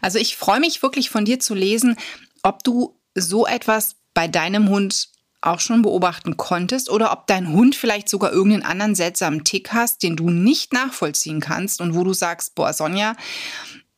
Also 0.00 0.18
ich 0.18 0.36
freue 0.36 0.60
mich 0.60 0.82
wirklich 0.82 1.10
von 1.10 1.24
dir 1.24 1.40
zu 1.40 1.54
lesen, 1.54 1.96
ob 2.42 2.62
du 2.64 2.98
so 3.14 3.46
etwas 3.46 3.96
bei 4.14 4.28
deinem 4.28 4.68
Hund 4.68 5.08
auch 5.42 5.60
schon 5.60 5.82
beobachten 5.82 6.36
konntest 6.36 6.90
oder 6.90 7.12
ob 7.12 7.26
dein 7.26 7.52
Hund 7.52 7.76
vielleicht 7.76 8.08
sogar 8.08 8.32
irgendeinen 8.32 8.64
anderen 8.64 8.94
seltsamen 8.94 9.44
Tick 9.44 9.72
hast, 9.72 10.02
den 10.02 10.16
du 10.16 10.30
nicht 10.30 10.72
nachvollziehen 10.72 11.40
kannst 11.40 11.80
und 11.80 11.94
wo 11.94 12.04
du 12.04 12.12
sagst, 12.12 12.54
boah, 12.54 12.72
Sonja, 12.72 13.14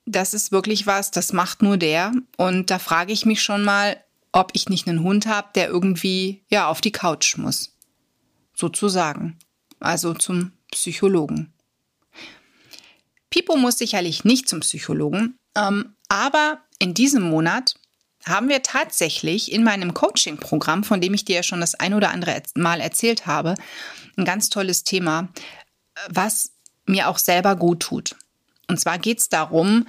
das 0.05 0.35
ist 0.35 0.53
wirklich 0.53 0.87
was, 0.87 1.11
das 1.11 1.33
macht 1.33 1.63
nur 1.63 1.77
der. 1.77 2.13
Und 2.37 2.71
da 2.71 2.79
frage 2.79 3.13
ich 3.13 3.25
mich 3.25 3.43
schon 3.43 3.65
mal, 3.65 4.03
ob 4.33 4.51
ich 4.55 4.69
nicht 4.69 4.89
einen 4.89 5.03
Hund 5.03 5.27
habe, 5.27 5.49
der 5.55 5.69
irgendwie 5.69 6.45
ja 6.49 6.69
auf 6.69 6.81
die 6.81 6.93
Couch 6.93 7.37
muss. 7.37 7.77
Sozusagen. 8.55 9.39
Also 9.81 10.15
zum 10.15 10.53
Psychologen. 10.73 11.53
Pipo 13.31 13.57
muss 13.57 13.79
sicherlich 13.79 14.25
nicht 14.25 14.49
zum 14.49 14.61
Psychologen, 14.61 15.37
ähm, 15.57 15.95
aber 16.09 16.61
in 16.79 16.95
diesem 16.95 17.23
Monat 17.23 17.75
haben 18.27 18.49
wir 18.49 18.63
tatsächlich 18.63 19.53
in 19.53 19.65
meinem 19.65 19.95
Coaching-Programm, 19.95 20.85
von 20.85 21.01
dem 21.01 21.15
ich 21.15 21.25
dir 21.25 21.37
ja 21.37 21.43
schon 21.43 21.61
das 21.61 21.75
ein 21.75 21.95
oder 21.95 22.11
andere 22.11 22.43
Mal 22.57 22.81
erzählt 22.81 23.27
habe, 23.27 23.55
ein 24.17 24.25
ganz 24.25 24.49
tolles 24.49 24.85
Thema, 24.85 25.29
was 26.09 26.53
mir 26.87 27.09
auch 27.09 27.19
selber 27.19 27.57
gut 27.57 27.81
tut. 27.81 28.17
Und 28.69 28.79
zwar 28.81 28.99
geht 28.99 29.21
es 29.21 29.29
darum, 29.29 29.87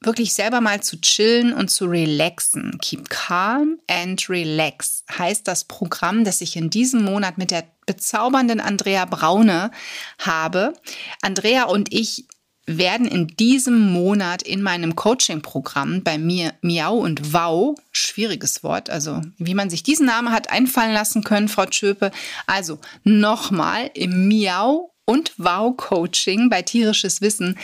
wirklich 0.00 0.34
selber 0.34 0.60
mal 0.60 0.82
zu 0.82 1.00
chillen 1.00 1.52
und 1.52 1.68
zu 1.68 1.86
relaxen. 1.86 2.78
Keep 2.80 3.08
calm 3.08 3.80
and 3.88 4.28
relax 4.28 5.04
heißt 5.10 5.48
das 5.48 5.64
Programm, 5.64 6.24
das 6.24 6.40
ich 6.40 6.56
in 6.56 6.70
diesem 6.70 7.04
Monat 7.04 7.38
mit 7.38 7.50
der 7.50 7.64
bezaubernden 7.86 8.60
Andrea 8.60 9.06
Braune 9.06 9.70
habe. 10.18 10.74
Andrea 11.22 11.64
und 11.64 11.92
ich 11.92 12.26
werden 12.68 13.08
in 13.08 13.26
diesem 13.28 13.80
Monat 13.92 14.42
in 14.42 14.62
meinem 14.62 14.94
Coaching-Programm 14.94 16.02
bei 16.02 16.18
mir 16.18 16.52
Miau 16.60 16.98
und 16.98 17.32
Wow, 17.32 17.76
schwieriges 17.92 18.62
Wort, 18.62 18.90
also 18.90 19.22
wie 19.38 19.54
man 19.54 19.70
sich 19.70 19.82
diesen 19.82 20.06
Namen 20.06 20.30
hat 20.30 20.50
einfallen 20.50 20.92
lassen 20.92 21.24
können, 21.24 21.48
Frau 21.48 21.64
Tschöpe. 21.64 22.10
Also 22.46 22.78
nochmal 23.04 23.90
im 23.94 24.28
Miau 24.28 24.92
und 25.06 25.32
Wow 25.38 25.76
Coaching 25.76 26.50
bei 26.50 26.62
tierisches 26.62 27.22
Wissen. 27.22 27.58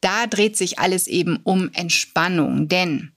Da 0.00 0.26
dreht 0.28 0.56
sich 0.56 0.78
alles 0.78 1.08
eben 1.08 1.40
um 1.42 1.70
Entspannung, 1.72 2.68
denn 2.68 3.10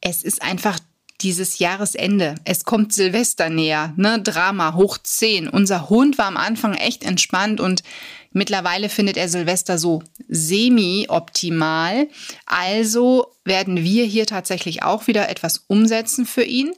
es 0.00 0.22
ist 0.22 0.42
einfach 0.42 0.78
dieses 1.20 1.58
Jahresende. 1.58 2.36
Es 2.44 2.64
kommt 2.64 2.92
Silvester 2.92 3.50
näher, 3.50 3.92
ne? 3.96 4.22
Drama 4.22 4.74
hoch 4.74 4.98
10. 4.98 5.48
Unser 5.48 5.90
Hund 5.90 6.16
war 6.16 6.26
am 6.26 6.36
Anfang 6.36 6.74
echt 6.74 7.02
entspannt 7.02 7.60
und 7.60 7.82
mittlerweile 8.32 8.88
findet 8.88 9.16
er 9.16 9.28
Silvester 9.28 9.78
so 9.78 10.02
semi-optimal. 10.28 12.08
Also 12.46 13.34
werden 13.44 13.82
wir 13.82 14.04
hier 14.04 14.26
tatsächlich 14.26 14.82
auch 14.82 15.06
wieder 15.06 15.28
etwas 15.28 15.64
umsetzen 15.66 16.26
für 16.26 16.44
ihn. 16.44 16.72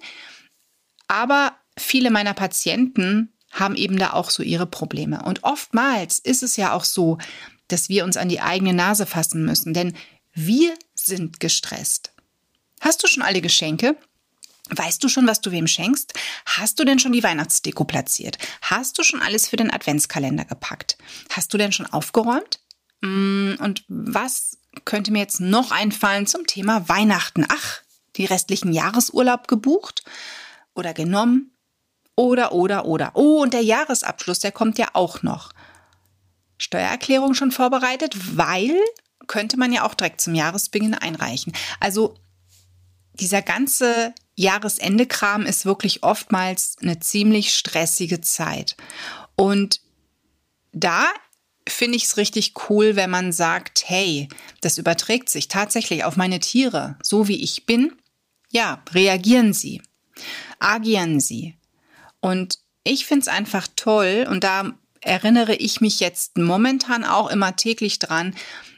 Aber 1.09 1.55
viele 1.77 2.11
meiner 2.11 2.35
Patienten 2.35 3.33
haben 3.51 3.75
eben 3.75 3.99
da 3.99 4.13
auch 4.13 4.31
so 4.31 4.43
ihre 4.43 4.67
Probleme. 4.67 5.23
Und 5.25 5.45
oftmals 5.45 6.19
ist 6.19 6.43
es 6.43 6.57
ja 6.57 6.73
auch 6.73 6.85
so, 6.85 7.19
dass 7.69 7.89
wir 7.89 8.05
uns 8.05 8.17
an 8.17 8.29
die 8.29 8.41
eigene 8.41 8.73
Nase 8.73 9.07
fassen 9.07 9.45
müssen, 9.45 9.75
denn 9.75 9.97
wir 10.33 10.75
sind 10.95 11.41
gestresst. 11.41 12.13
Hast 12.81 13.03
du 13.03 13.09
schon 13.09 13.23
alle 13.23 13.41
Geschenke? 13.41 13.97
Weißt 14.71 15.03
du 15.03 15.09
schon, 15.09 15.27
was 15.27 15.41
du 15.41 15.51
wem 15.51 15.67
schenkst? 15.67 16.15
Hast 16.47 16.79
du 16.79 16.85
denn 16.85 16.99
schon 16.99 17.13
die 17.13 17.23
Weihnachtsdeko 17.23 17.85
platziert? 17.85 18.39
Hast 18.63 18.99
du 18.99 19.03
schon 19.03 19.21
alles 19.21 19.49
für 19.49 19.57
den 19.57 19.73
Adventskalender 19.73 20.45
gepackt? 20.45 20.97
Hast 21.31 21.53
du 21.53 21.59
denn 21.59 21.73
schon 21.73 21.87
aufgeräumt? 21.87 22.61
Mm, 23.01 23.55
und 23.59 23.85
was 23.89 24.59
könnte 24.85 25.11
mir 25.11 25.19
jetzt 25.19 25.41
noch 25.41 25.73
einfallen 25.73 26.27
zum 26.27 26.47
Thema 26.47 26.89
Weihnachten? 26.89 27.45
Ach, 27.49 27.81
die 28.17 28.27
restlichen 28.27 28.73
Jahresurlaub 28.73 29.49
gebucht 29.49 30.05
oder 30.75 30.95
genommen? 30.95 31.53
Oder, 32.15 32.53
oder, 32.53 32.85
oder. 32.85 33.13
Oh, 33.15 33.41
und 33.43 33.55
der 33.55 33.63
Jahresabschluss, 33.63 34.41
der 34.41 34.53
kommt 34.53 34.79
ja 34.79 34.89
auch 34.93 35.23
noch. 35.23 35.53
Steuererklärung 36.59 37.35
schon 37.35 37.51
vorbereitet, 37.51 38.15
weil 38.37 38.79
könnte 39.27 39.57
man 39.57 39.73
ja 39.73 39.85
auch 39.87 39.95
direkt 39.95 40.21
zum 40.21 40.35
Jahresbeginn 40.35 40.95
einreichen. 40.95 41.53
Also 41.79 42.17
dieser 43.21 43.43
ganze 43.43 44.15
Jahresende-Kram 44.37 45.45
ist 45.47 45.67
wirklich 45.67 46.03
oftmals 46.03 46.77
eine 46.81 46.99
ziemlich 47.01 47.55
stressige 47.55 48.21
Zeit. 48.21 48.77
Und 49.37 49.81
da 50.73 51.09
finde 51.69 51.97
ich 51.97 52.05
es 52.05 52.17
richtig 52.17 52.55
cool, 52.69 52.97
wenn 52.97 53.11
man 53.11 53.33
sagt, 53.33 53.85
hey, 53.87 54.29
das 54.61 54.79
überträgt 54.79 55.29
sich 55.29 55.49
tatsächlich 55.49 56.05
auf 56.05 56.17
meine 56.17 56.41
Tiere, 56.41 56.97
so 57.03 57.29
wie 57.29 57.43
ich 57.43 57.67
bin. 57.67 57.93
Ja, 58.51 58.83
reagieren 58.93 59.53
Sie, 59.53 59.83
agieren 60.59 61.21
Sie. 61.21 61.57
Und 62.21 62.59
ich 62.83 63.07
finde 63.07 63.23
es 63.23 63.29
einfach 63.29 63.69
toll 63.77 64.27
und 64.29 64.43
da 64.43 64.73
erinnere 65.01 65.55
ich 65.55 65.81
mich 65.81 66.01
jetzt 66.01 66.37
momentan 66.37 67.05
auch 67.05 67.31
immer 67.31 67.57
täglich 67.57 67.99
dran, 67.99 68.35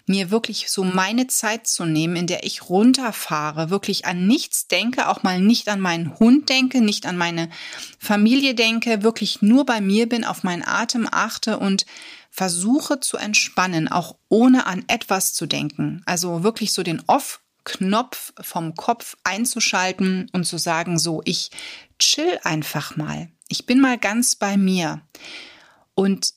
mir 0.07 0.31
wirklich 0.31 0.71
so 0.71 0.85
meine 0.85 1.27
Zeit 1.29 1.67
zu 1.67 1.85
nehmen, 1.85 2.17
in 2.17 2.27
der 2.27 2.45
ich 2.45 2.69
runterfahre, 2.69 3.71
wirklich 3.71 4.05
an 4.05 4.27
nichts 4.27 4.67
denke, 4.67 5.09
auch 5.09 5.23
mal 5.23 5.41
nicht 5.41 5.69
an 5.69 5.81
meinen 5.81 6.19
Hund 6.19 6.49
denke, 6.49 6.81
nicht 6.81 7.07
an 7.07 7.17
meine 7.17 7.49
Familie 7.99 8.55
denke, 8.55 9.03
wirklich 9.03 9.43
nur 9.43 9.65
bei 9.65 9.81
mir 9.81 10.09
bin, 10.09 10.25
auf 10.25 10.43
meinen 10.43 10.67
Atem 10.67 11.09
achte 11.11 11.59
und 11.59 11.87
versuche 12.31 12.99
zu 12.99 13.17
entspannen, 13.17 13.89
auch 13.89 14.17
ohne 14.29 14.67
an 14.67 14.85
etwas 14.89 15.35
zu 15.35 15.47
denken. 15.47 16.03
Also 16.07 16.43
wirklich 16.43 16.73
so 16.73 16.83
den 16.83 17.03
Off-Knopf 17.07 18.33
vom 18.41 18.75
Kopf 18.75 19.17
einzuschalten 19.23 20.29
und 20.33 20.45
zu 20.45 20.59
sagen, 20.59 20.99
so, 20.99 21.21
ich 21.25 21.51
chill 21.99 22.39
einfach 22.43 22.97
mal. 22.97 23.29
Ich 23.49 23.67
bin 23.67 23.81
mal 23.81 23.99
ganz 23.99 24.35
bei 24.35 24.57
mir. 24.57 25.03
Und 25.95 26.35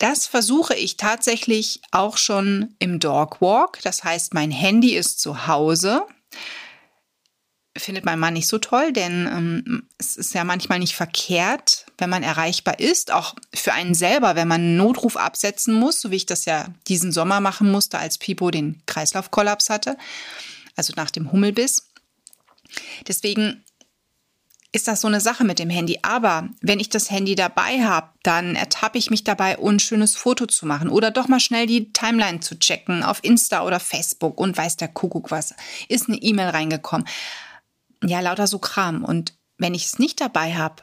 das 0.00 0.26
versuche 0.26 0.74
ich 0.74 0.96
tatsächlich 0.96 1.82
auch 1.90 2.16
schon 2.16 2.74
im 2.78 3.00
Dog 3.00 3.42
Walk. 3.42 3.80
Das 3.82 4.02
heißt, 4.02 4.32
mein 4.32 4.50
Handy 4.50 4.94
ist 4.94 5.20
zu 5.20 5.46
Hause. 5.46 6.06
findet 7.76 8.06
mein 8.06 8.18
Mann 8.18 8.32
nicht 8.32 8.48
so 8.48 8.58
toll, 8.58 8.92
denn 8.92 9.26
ähm, 9.26 9.88
es 9.98 10.16
ist 10.16 10.32
ja 10.32 10.44
manchmal 10.44 10.78
nicht 10.78 10.94
verkehrt, 10.94 11.84
wenn 11.98 12.08
man 12.10 12.22
erreichbar 12.22 12.80
ist, 12.80 13.12
auch 13.12 13.34
für 13.54 13.74
einen 13.74 13.94
selber, 13.94 14.36
wenn 14.36 14.48
man 14.48 14.62
einen 14.62 14.76
Notruf 14.78 15.16
absetzen 15.16 15.74
muss, 15.74 16.00
so 16.00 16.10
wie 16.10 16.16
ich 16.16 16.26
das 16.26 16.46
ja 16.46 16.68
diesen 16.88 17.12
Sommer 17.12 17.40
machen 17.40 17.70
musste, 17.70 17.98
als 17.98 18.16
Pipo 18.16 18.50
den 18.50 18.82
Kreislaufkollaps 18.86 19.68
hatte, 19.68 19.98
also 20.76 20.94
nach 20.96 21.10
dem 21.10 21.30
Hummelbiss. 21.30 21.90
Deswegen 23.06 23.64
ist 24.72 24.86
das 24.86 25.00
so 25.00 25.08
eine 25.08 25.20
Sache 25.20 25.44
mit 25.44 25.58
dem 25.58 25.70
Handy. 25.70 25.98
Aber 26.02 26.48
wenn 26.60 26.80
ich 26.80 26.88
das 26.88 27.10
Handy 27.10 27.34
dabei 27.34 27.84
habe, 27.84 28.08
dann 28.22 28.54
ertappe 28.54 28.98
ich 28.98 29.10
mich 29.10 29.24
dabei, 29.24 29.58
ein 29.58 29.80
schönes 29.80 30.16
Foto 30.16 30.46
zu 30.46 30.66
machen 30.66 30.88
oder 30.88 31.10
doch 31.10 31.28
mal 31.28 31.40
schnell 31.40 31.66
die 31.66 31.92
Timeline 31.92 32.40
zu 32.40 32.58
checken 32.58 33.02
auf 33.02 33.18
Insta 33.22 33.64
oder 33.64 33.80
Facebook 33.80 34.40
und 34.40 34.56
weiß 34.56 34.76
der 34.76 34.88
Kuckuck 34.88 35.30
was. 35.30 35.54
Ist 35.88 36.08
eine 36.08 36.18
E-Mail 36.18 36.50
reingekommen 36.50 37.06
ja, 38.04 38.20
lauter 38.20 38.46
so 38.46 38.58
Kram. 38.58 39.04
Und 39.04 39.34
wenn 39.58 39.74
ich 39.74 39.86
es 39.86 39.98
nicht 39.98 40.20
dabei 40.20 40.54
habe, 40.54 40.82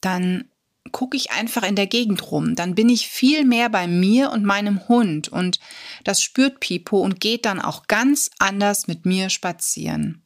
dann 0.00 0.48
gucke 0.90 1.16
ich 1.16 1.30
einfach 1.30 1.62
in 1.62 1.76
der 1.76 1.86
Gegend 1.86 2.30
rum. 2.30 2.54
Dann 2.54 2.74
bin 2.74 2.88
ich 2.88 3.08
viel 3.08 3.44
mehr 3.44 3.68
bei 3.68 3.86
mir 3.86 4.30
und 4.30 4.44
meinem 4.44 4.88
Hund. 4.88 5.28
Und 5.28 5.60
das 6.04 6.22
spürt 6.22 6.60
Pipo 6.60 7.00
und 7.00 7.20
geht 7.20 7.44
dann 7.44 7.60
auch 7.60 7.86
ganz 7.86 8.30
anders 8.38 8.86
mit 8.86 9.06
mir 9.06 9.30
spazieren. 9.30 10.22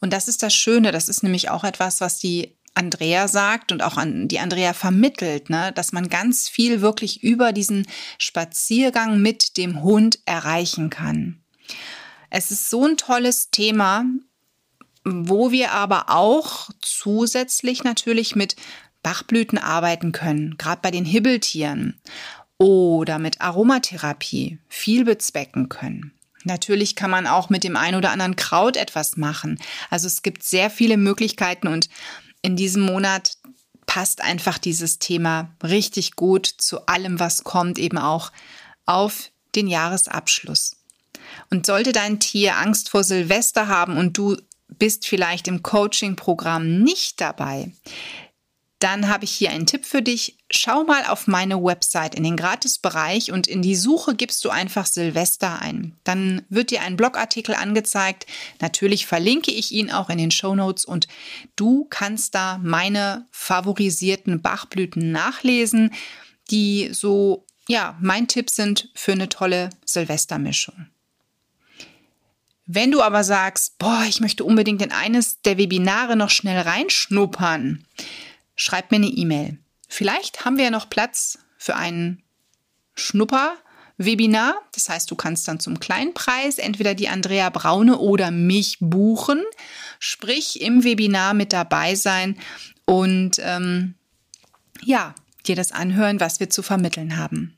Und 0.00 0.12
das 0.12 0.28
ist 0.28 0.42
das 0.42 0.54
Schöne. 0.54 0.92
Das 0.92 1.08
ist 1.08 1.22
nämlich 1.22 1.50
auch 1.50 1.64
etwas, 1.64 2.00
was 2.00 2.18
die 2.18 2.56
Andrea 2.74 3.28
sagt 3.28 3.72
und 3.72 3.82
auch 3.82 3.96
an 3.96 4.28
die 4.28 4.38
Andrea 4.38 4.72
vermittelt, 4.72 5.50
ne, 5.50 5.72
dass 5.72 5.92
man 5.92 6.08
ganz 6.08 6.48
viel 6.48 6.80
wirklich 6.80 7.22
über 7.22 7.52
diesen 7.52 7.86
Spaziergang 8.18 9.20
mit 9.20 9.56
dem 9.56 9.82
Hund 9.82 10.20
erreichen 10.24 10.88
kann. 10.88 11.42
Es 12.30 12.50
ist 12.50 12.70
so 12.70 12.86
ein 12.86 12.96
tolles 12.96 13.50
Thema 13.50 14.04
wo 15.04 15.50
wir 15.50 15.72
aber 15.72 16.10
auch 16.10 16.70
zusätzlich 16.80 17.84
natürlich 17.84 18.36
mit 18.36 18.56
Bachblüten 19.02 19.58
arbeiten 19.58 20.12
können, 20.12 20.56
gerade 20.58 20.80
bei 20.82 20.90
den 20.90 21.04
Hibbeltieren 21.04 22.00
oder 22.58 23.18
mit 23.18 23.40
Aromatherapie 23.40 24.58
viel 24.68 25.04
bezwecken 25.04 25.68
können. 25.70 26.12
Natürlich 26.44 26.96
kann 26.96 27.10
man 27.10 27.26
auch 27.26 27.50
mit 27.50 27.64
dem 27.64 27.76
ein 27.76 27.94
oder 27.94 28.10
anderen 28.10 28.36
Kraut 28.36 28.76
etwas 28.76 29.16
machen. 29.16 29.58
Also 29.90 30.06
es 30.06 30.22
gibt 30.22 30.42
sehr 30.42 30.70
viele 30.70 30.96
Möglichkeiten 30.96 31.68
und 31.68 31.88
in 32.42 32.56
diesem 32.56 32.82
Monat 32.82 33.36
passt 33.86 34.22
einfach 34.22 34.58
dieses 34.58 34.98
Thema 34.98 35.50
richtig 35.62 36.16
gut 36.16 36.46
zu 36.46 36.86
allem, 36.86 37.20
was 37.20 37.44
kommt, 37.44 37.78
eben 37.78 37.98
auch 37.98 38.32
auf 38.86 39.30
den 39.54 39.66
Jahresabschluss. 39.66 40.76
Und 41.50 41.66
sollte 41.66 41.92
dein 41.92 42.20
Tier 42.20 42.56
Angst 42.56 42.88
vor 42.88 43.04
Silvester 43.04 43.68
haben 43.68 43.96
und 43.96 44.16
du 44.16 44.36
bist 44.78 45.06
vielleicht 45.06 45.48
im 45.48 45.62
Coaching-Programm 45.62 46.82
nicht 46.82 47.20
dabei, 47.20 47.72
dann 48.80 49.08
habe 49.08 49.24
ich 49.24 49.30
hier 49.30 49.50
einen 49.50 49.66
Tipp 49.66 49.84
für 49.84 50.00
dich. 50.00 50.38
Schau 50.50 50.84
mal 50.84 51.04
auf 51.04 51.26
meine 51.26 51.62
Website 51.62 52.14
in 52.14 52.24
den 52.24 52.36
Gratisbereich 52.36 53.30
und 53.30 53.46
in 53.46 53.60
die 53.60 53.76
Suche 53.76 54.14
gibst 54.14 54.42
du 54.44 54.48
einfach 54.48 54.86
Silvester 54.86 55.60
ein. 55.60 55.96
Dann 56.02 56.42
wird 56.48 56.70
dir 56.70 56.80
ein 56.80 56.96
Blogartikel 56.96 57.54
angezeigt. 57.54 58.26
Natürlich 58.58 59.06
verlinke 59.06 59.50
ich 59.50 59.70
ihn 59.72 59.90
auch 59.90 60.08
in 60.08 60.16
den 60.16 60.30
Show 60.30 60.54
Notes 60.54 60.86
und 60.86 61.08
du 61.56 61.86
kannst 61.90 62.34
da 62.34 62.58
meine 62.62 63.26
favorisierten 63.30 64.40
Bachblüten 64.40 65.12
nachlesen, 65.12 65.92
die 66.50 66.88
so, 66.92 67.44
ja, 67.68 67.98
mein 68.00 68.28
Tipp 68.28 68.48
sind 68.48 68.88
für 68.94 69.12
eine 69.12 69.28
tolle 69.28 69.70
Silvestermischung. 69.84 70.86
Wenn 72.64 72.92
du 72.92 73.02
aber 73.02 73.24
sagst, 73.24 73.78
boah, 73.78 74.04
ich 74.08 74.20
möchte 74.20 74.44
unbedingt 74.44 74.80
in 74.80 74.92
eines 74.92 75.42
der 75.42 75.58
Webinare 75.58 76.14
noch 76.16 76.30
schnell 76.30 76.60
reinschnuppern, 76.60 77.84
schreib 78.60 78.90
mir 78.90 78.96
eine 78.96 79.06
E-Mail. 79.06 79.58
Vielleicht 79.88 80.44
haben 80.44 80.58
wir 80.58 80.64
ja 80.64 80.70
noch 80.70 80.90
Platz 80.90 81.38
für 81.56 81.76
einen 81.76 82.22
Schnupper-Webinar. 82.94 84.54
Das 84.74 84.88
heißt, 84.88 85.10
du 85.10 85.16
kannst 85.16 85.48
dann 85.48 85.60
zum 85.60 85.80
kleinen 85.80 86.12
Preis 86.12 86.58
entweder 86.58 86.94
die 86.94 87.08
Andrea 87.08 87.48
Braune 87.48 87.98
oder 87.98 88.30
mich 88.30 88.76
buchen, 88.80 89.42
sprich 89.98 90.60
im 90.60 90.84
Webinar 90.84 91.32
mit 91.32 91.52
dabei 91.52 91.94
sein 91.94 92.38
und 92.84 93.36
ähm, 93.38 93.94
ja, 94.82 95.14
dir 95.46 95.56
das 95.56 95.72
anhören, 95.72 96.20
was 96.20 96.38
wir 96.38 96.50
zu 96.50 96.62
vermitteln 96.62 97.16
haben. 97.16 97.56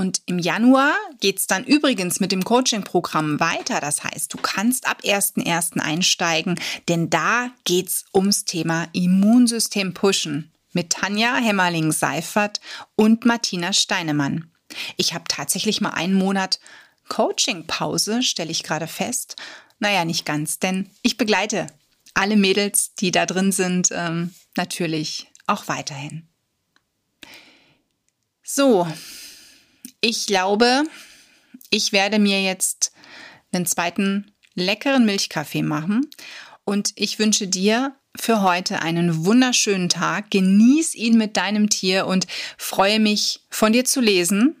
Und 0.00 0.22
im 0.24 0.38
Januar 0.38 0.96
geht's 1.20 1.46
dann 1.46 1.62
übrigens 1.62 2.20
mit 2.20 2.32
dem 2.32 2.42
Coaching-Programm 2.42 3.38
weiter. 3.38 3.80
Das 3.80 4.02
heißt, 4.02 4.32
du 4.32 4.38
kannst 4.38 4.88
ab 4.88 5.02
1.1. 5.04 5.78
einsteigen, 5.78 6.58
denn 6.88 7.10
da 7.10 7.50
geht's 7.64 8.06
ums 8.14 8.46
Thema 8.46 8.88
Immunsystem 8.94 9.92
pushen 9.92 10.50
mit 10.72 10.88
Tanja 10.88 11.36
Hemmerling-Seifert 11.36 12.62
und 12.96 13.26
Martina 13.26 13.74
Steinemann. 13.74 14.50
Ich 14.96 15.12
habe 15.12 15.24
tatsächlich 15.28 15.82
mal 15.82 15.90
einen 15.90 16.14
Monat 16.14 16.60
Coaching-Pause, 17.10 18.22
stelle 18.22 18.52
ich 18.52 18.62
gerade 18.62 18.86
fest. 18.86 19.36
Naja, 19.80 20.06
nicht 20.06 20.24
ganz, 20.24 20.58
denn 20.58 20.88
ich 21.02 21.18
begleite 21.18 21.66
alle 22.14 22.36
Mädels, 22.36 22.94
die 22.94 23.10
da 23.10 23.26
drin 23.26 23.52
sind, 23.52 23.90
ähm, 23.92 24.32
natürlich 24.56 25.26
auch 25.46 25.68
weiterhin. 25.68 26.26
So, 28.42 28.88
ich 30.00 30.26
glaube, 30.26 30.84
ich 31.70 31.92
werde 31.92 32.18
mir 32.18 32.42
jetzt 32.42 32.92
einen 33.52 33.66
zweiten 33.66 34.32
leckeren 34.54 35.04
Milchkaffee 35.04 35.62
machen 35.62 36.06
und 36.64 36.92
ich 36.96 37.18
wünsche 37.18 37.48
dir 37.48 37.94
für 38.16 38.42
heute 38.42 38.82
einen 38.82 39.24
wunderschönen 39.24 39.88
Tag. 39.88 40.30
Genieß 40.30 40.94
ihn 40.94 41.16
mit 41.16 41.36
deinem 41.36 41.68
Tier 41.68 42.06
und 42.06 42.26
freue 42.58 43.00
mich 43.00 43.40
von 43.50 43.72
dir 43.72 43.84
zu 43.84 44.00
lesen, 44.00 44.56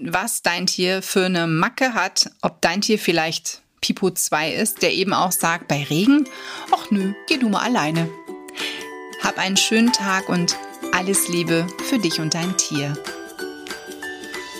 was 0.00 0.42
dein 0.42 0.66
Tier 0.66 1.02
für 1.02 1.26
eine 1.26 1.46
Macke 1.46 1.94
hat, 1.94 2.30
ob 2.42 2.60
dein 2.60 2.80
Tier 2.80 2.98
vielleicht 2.98 3.62
Pipo 3.80 4.10
2 4.10 4.52
ist, 4.54 4.82
der 4.82 4.92
eben 4.92 5.12
auch 5.12 5.32
sagt, 5.32 5.68
bei 5.68 5.84
Regen, 5.84 6.26
ach 6.72 6.90
nö, 6.90 7.12
geh 7.28 7.36
du 7.36 7.48
mal 7.48 7.62
alleine. 7.62 8.10
Hab 9.22 9.38
einen 9.38 9.56
schönen 9.56 9.92
Tag 9.92 10.28
und 10.28 10.56
alles 10.92 11.28
Liebe 11.28 11.66
für 11.88 11.98
dich 11.98 12.20
und 12.20 12.34
dein 12.34 12.56
Tier. 12.56 12.96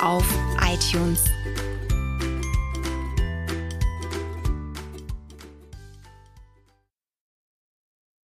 auf 0.00 0.24
iTunes 0.62 1.24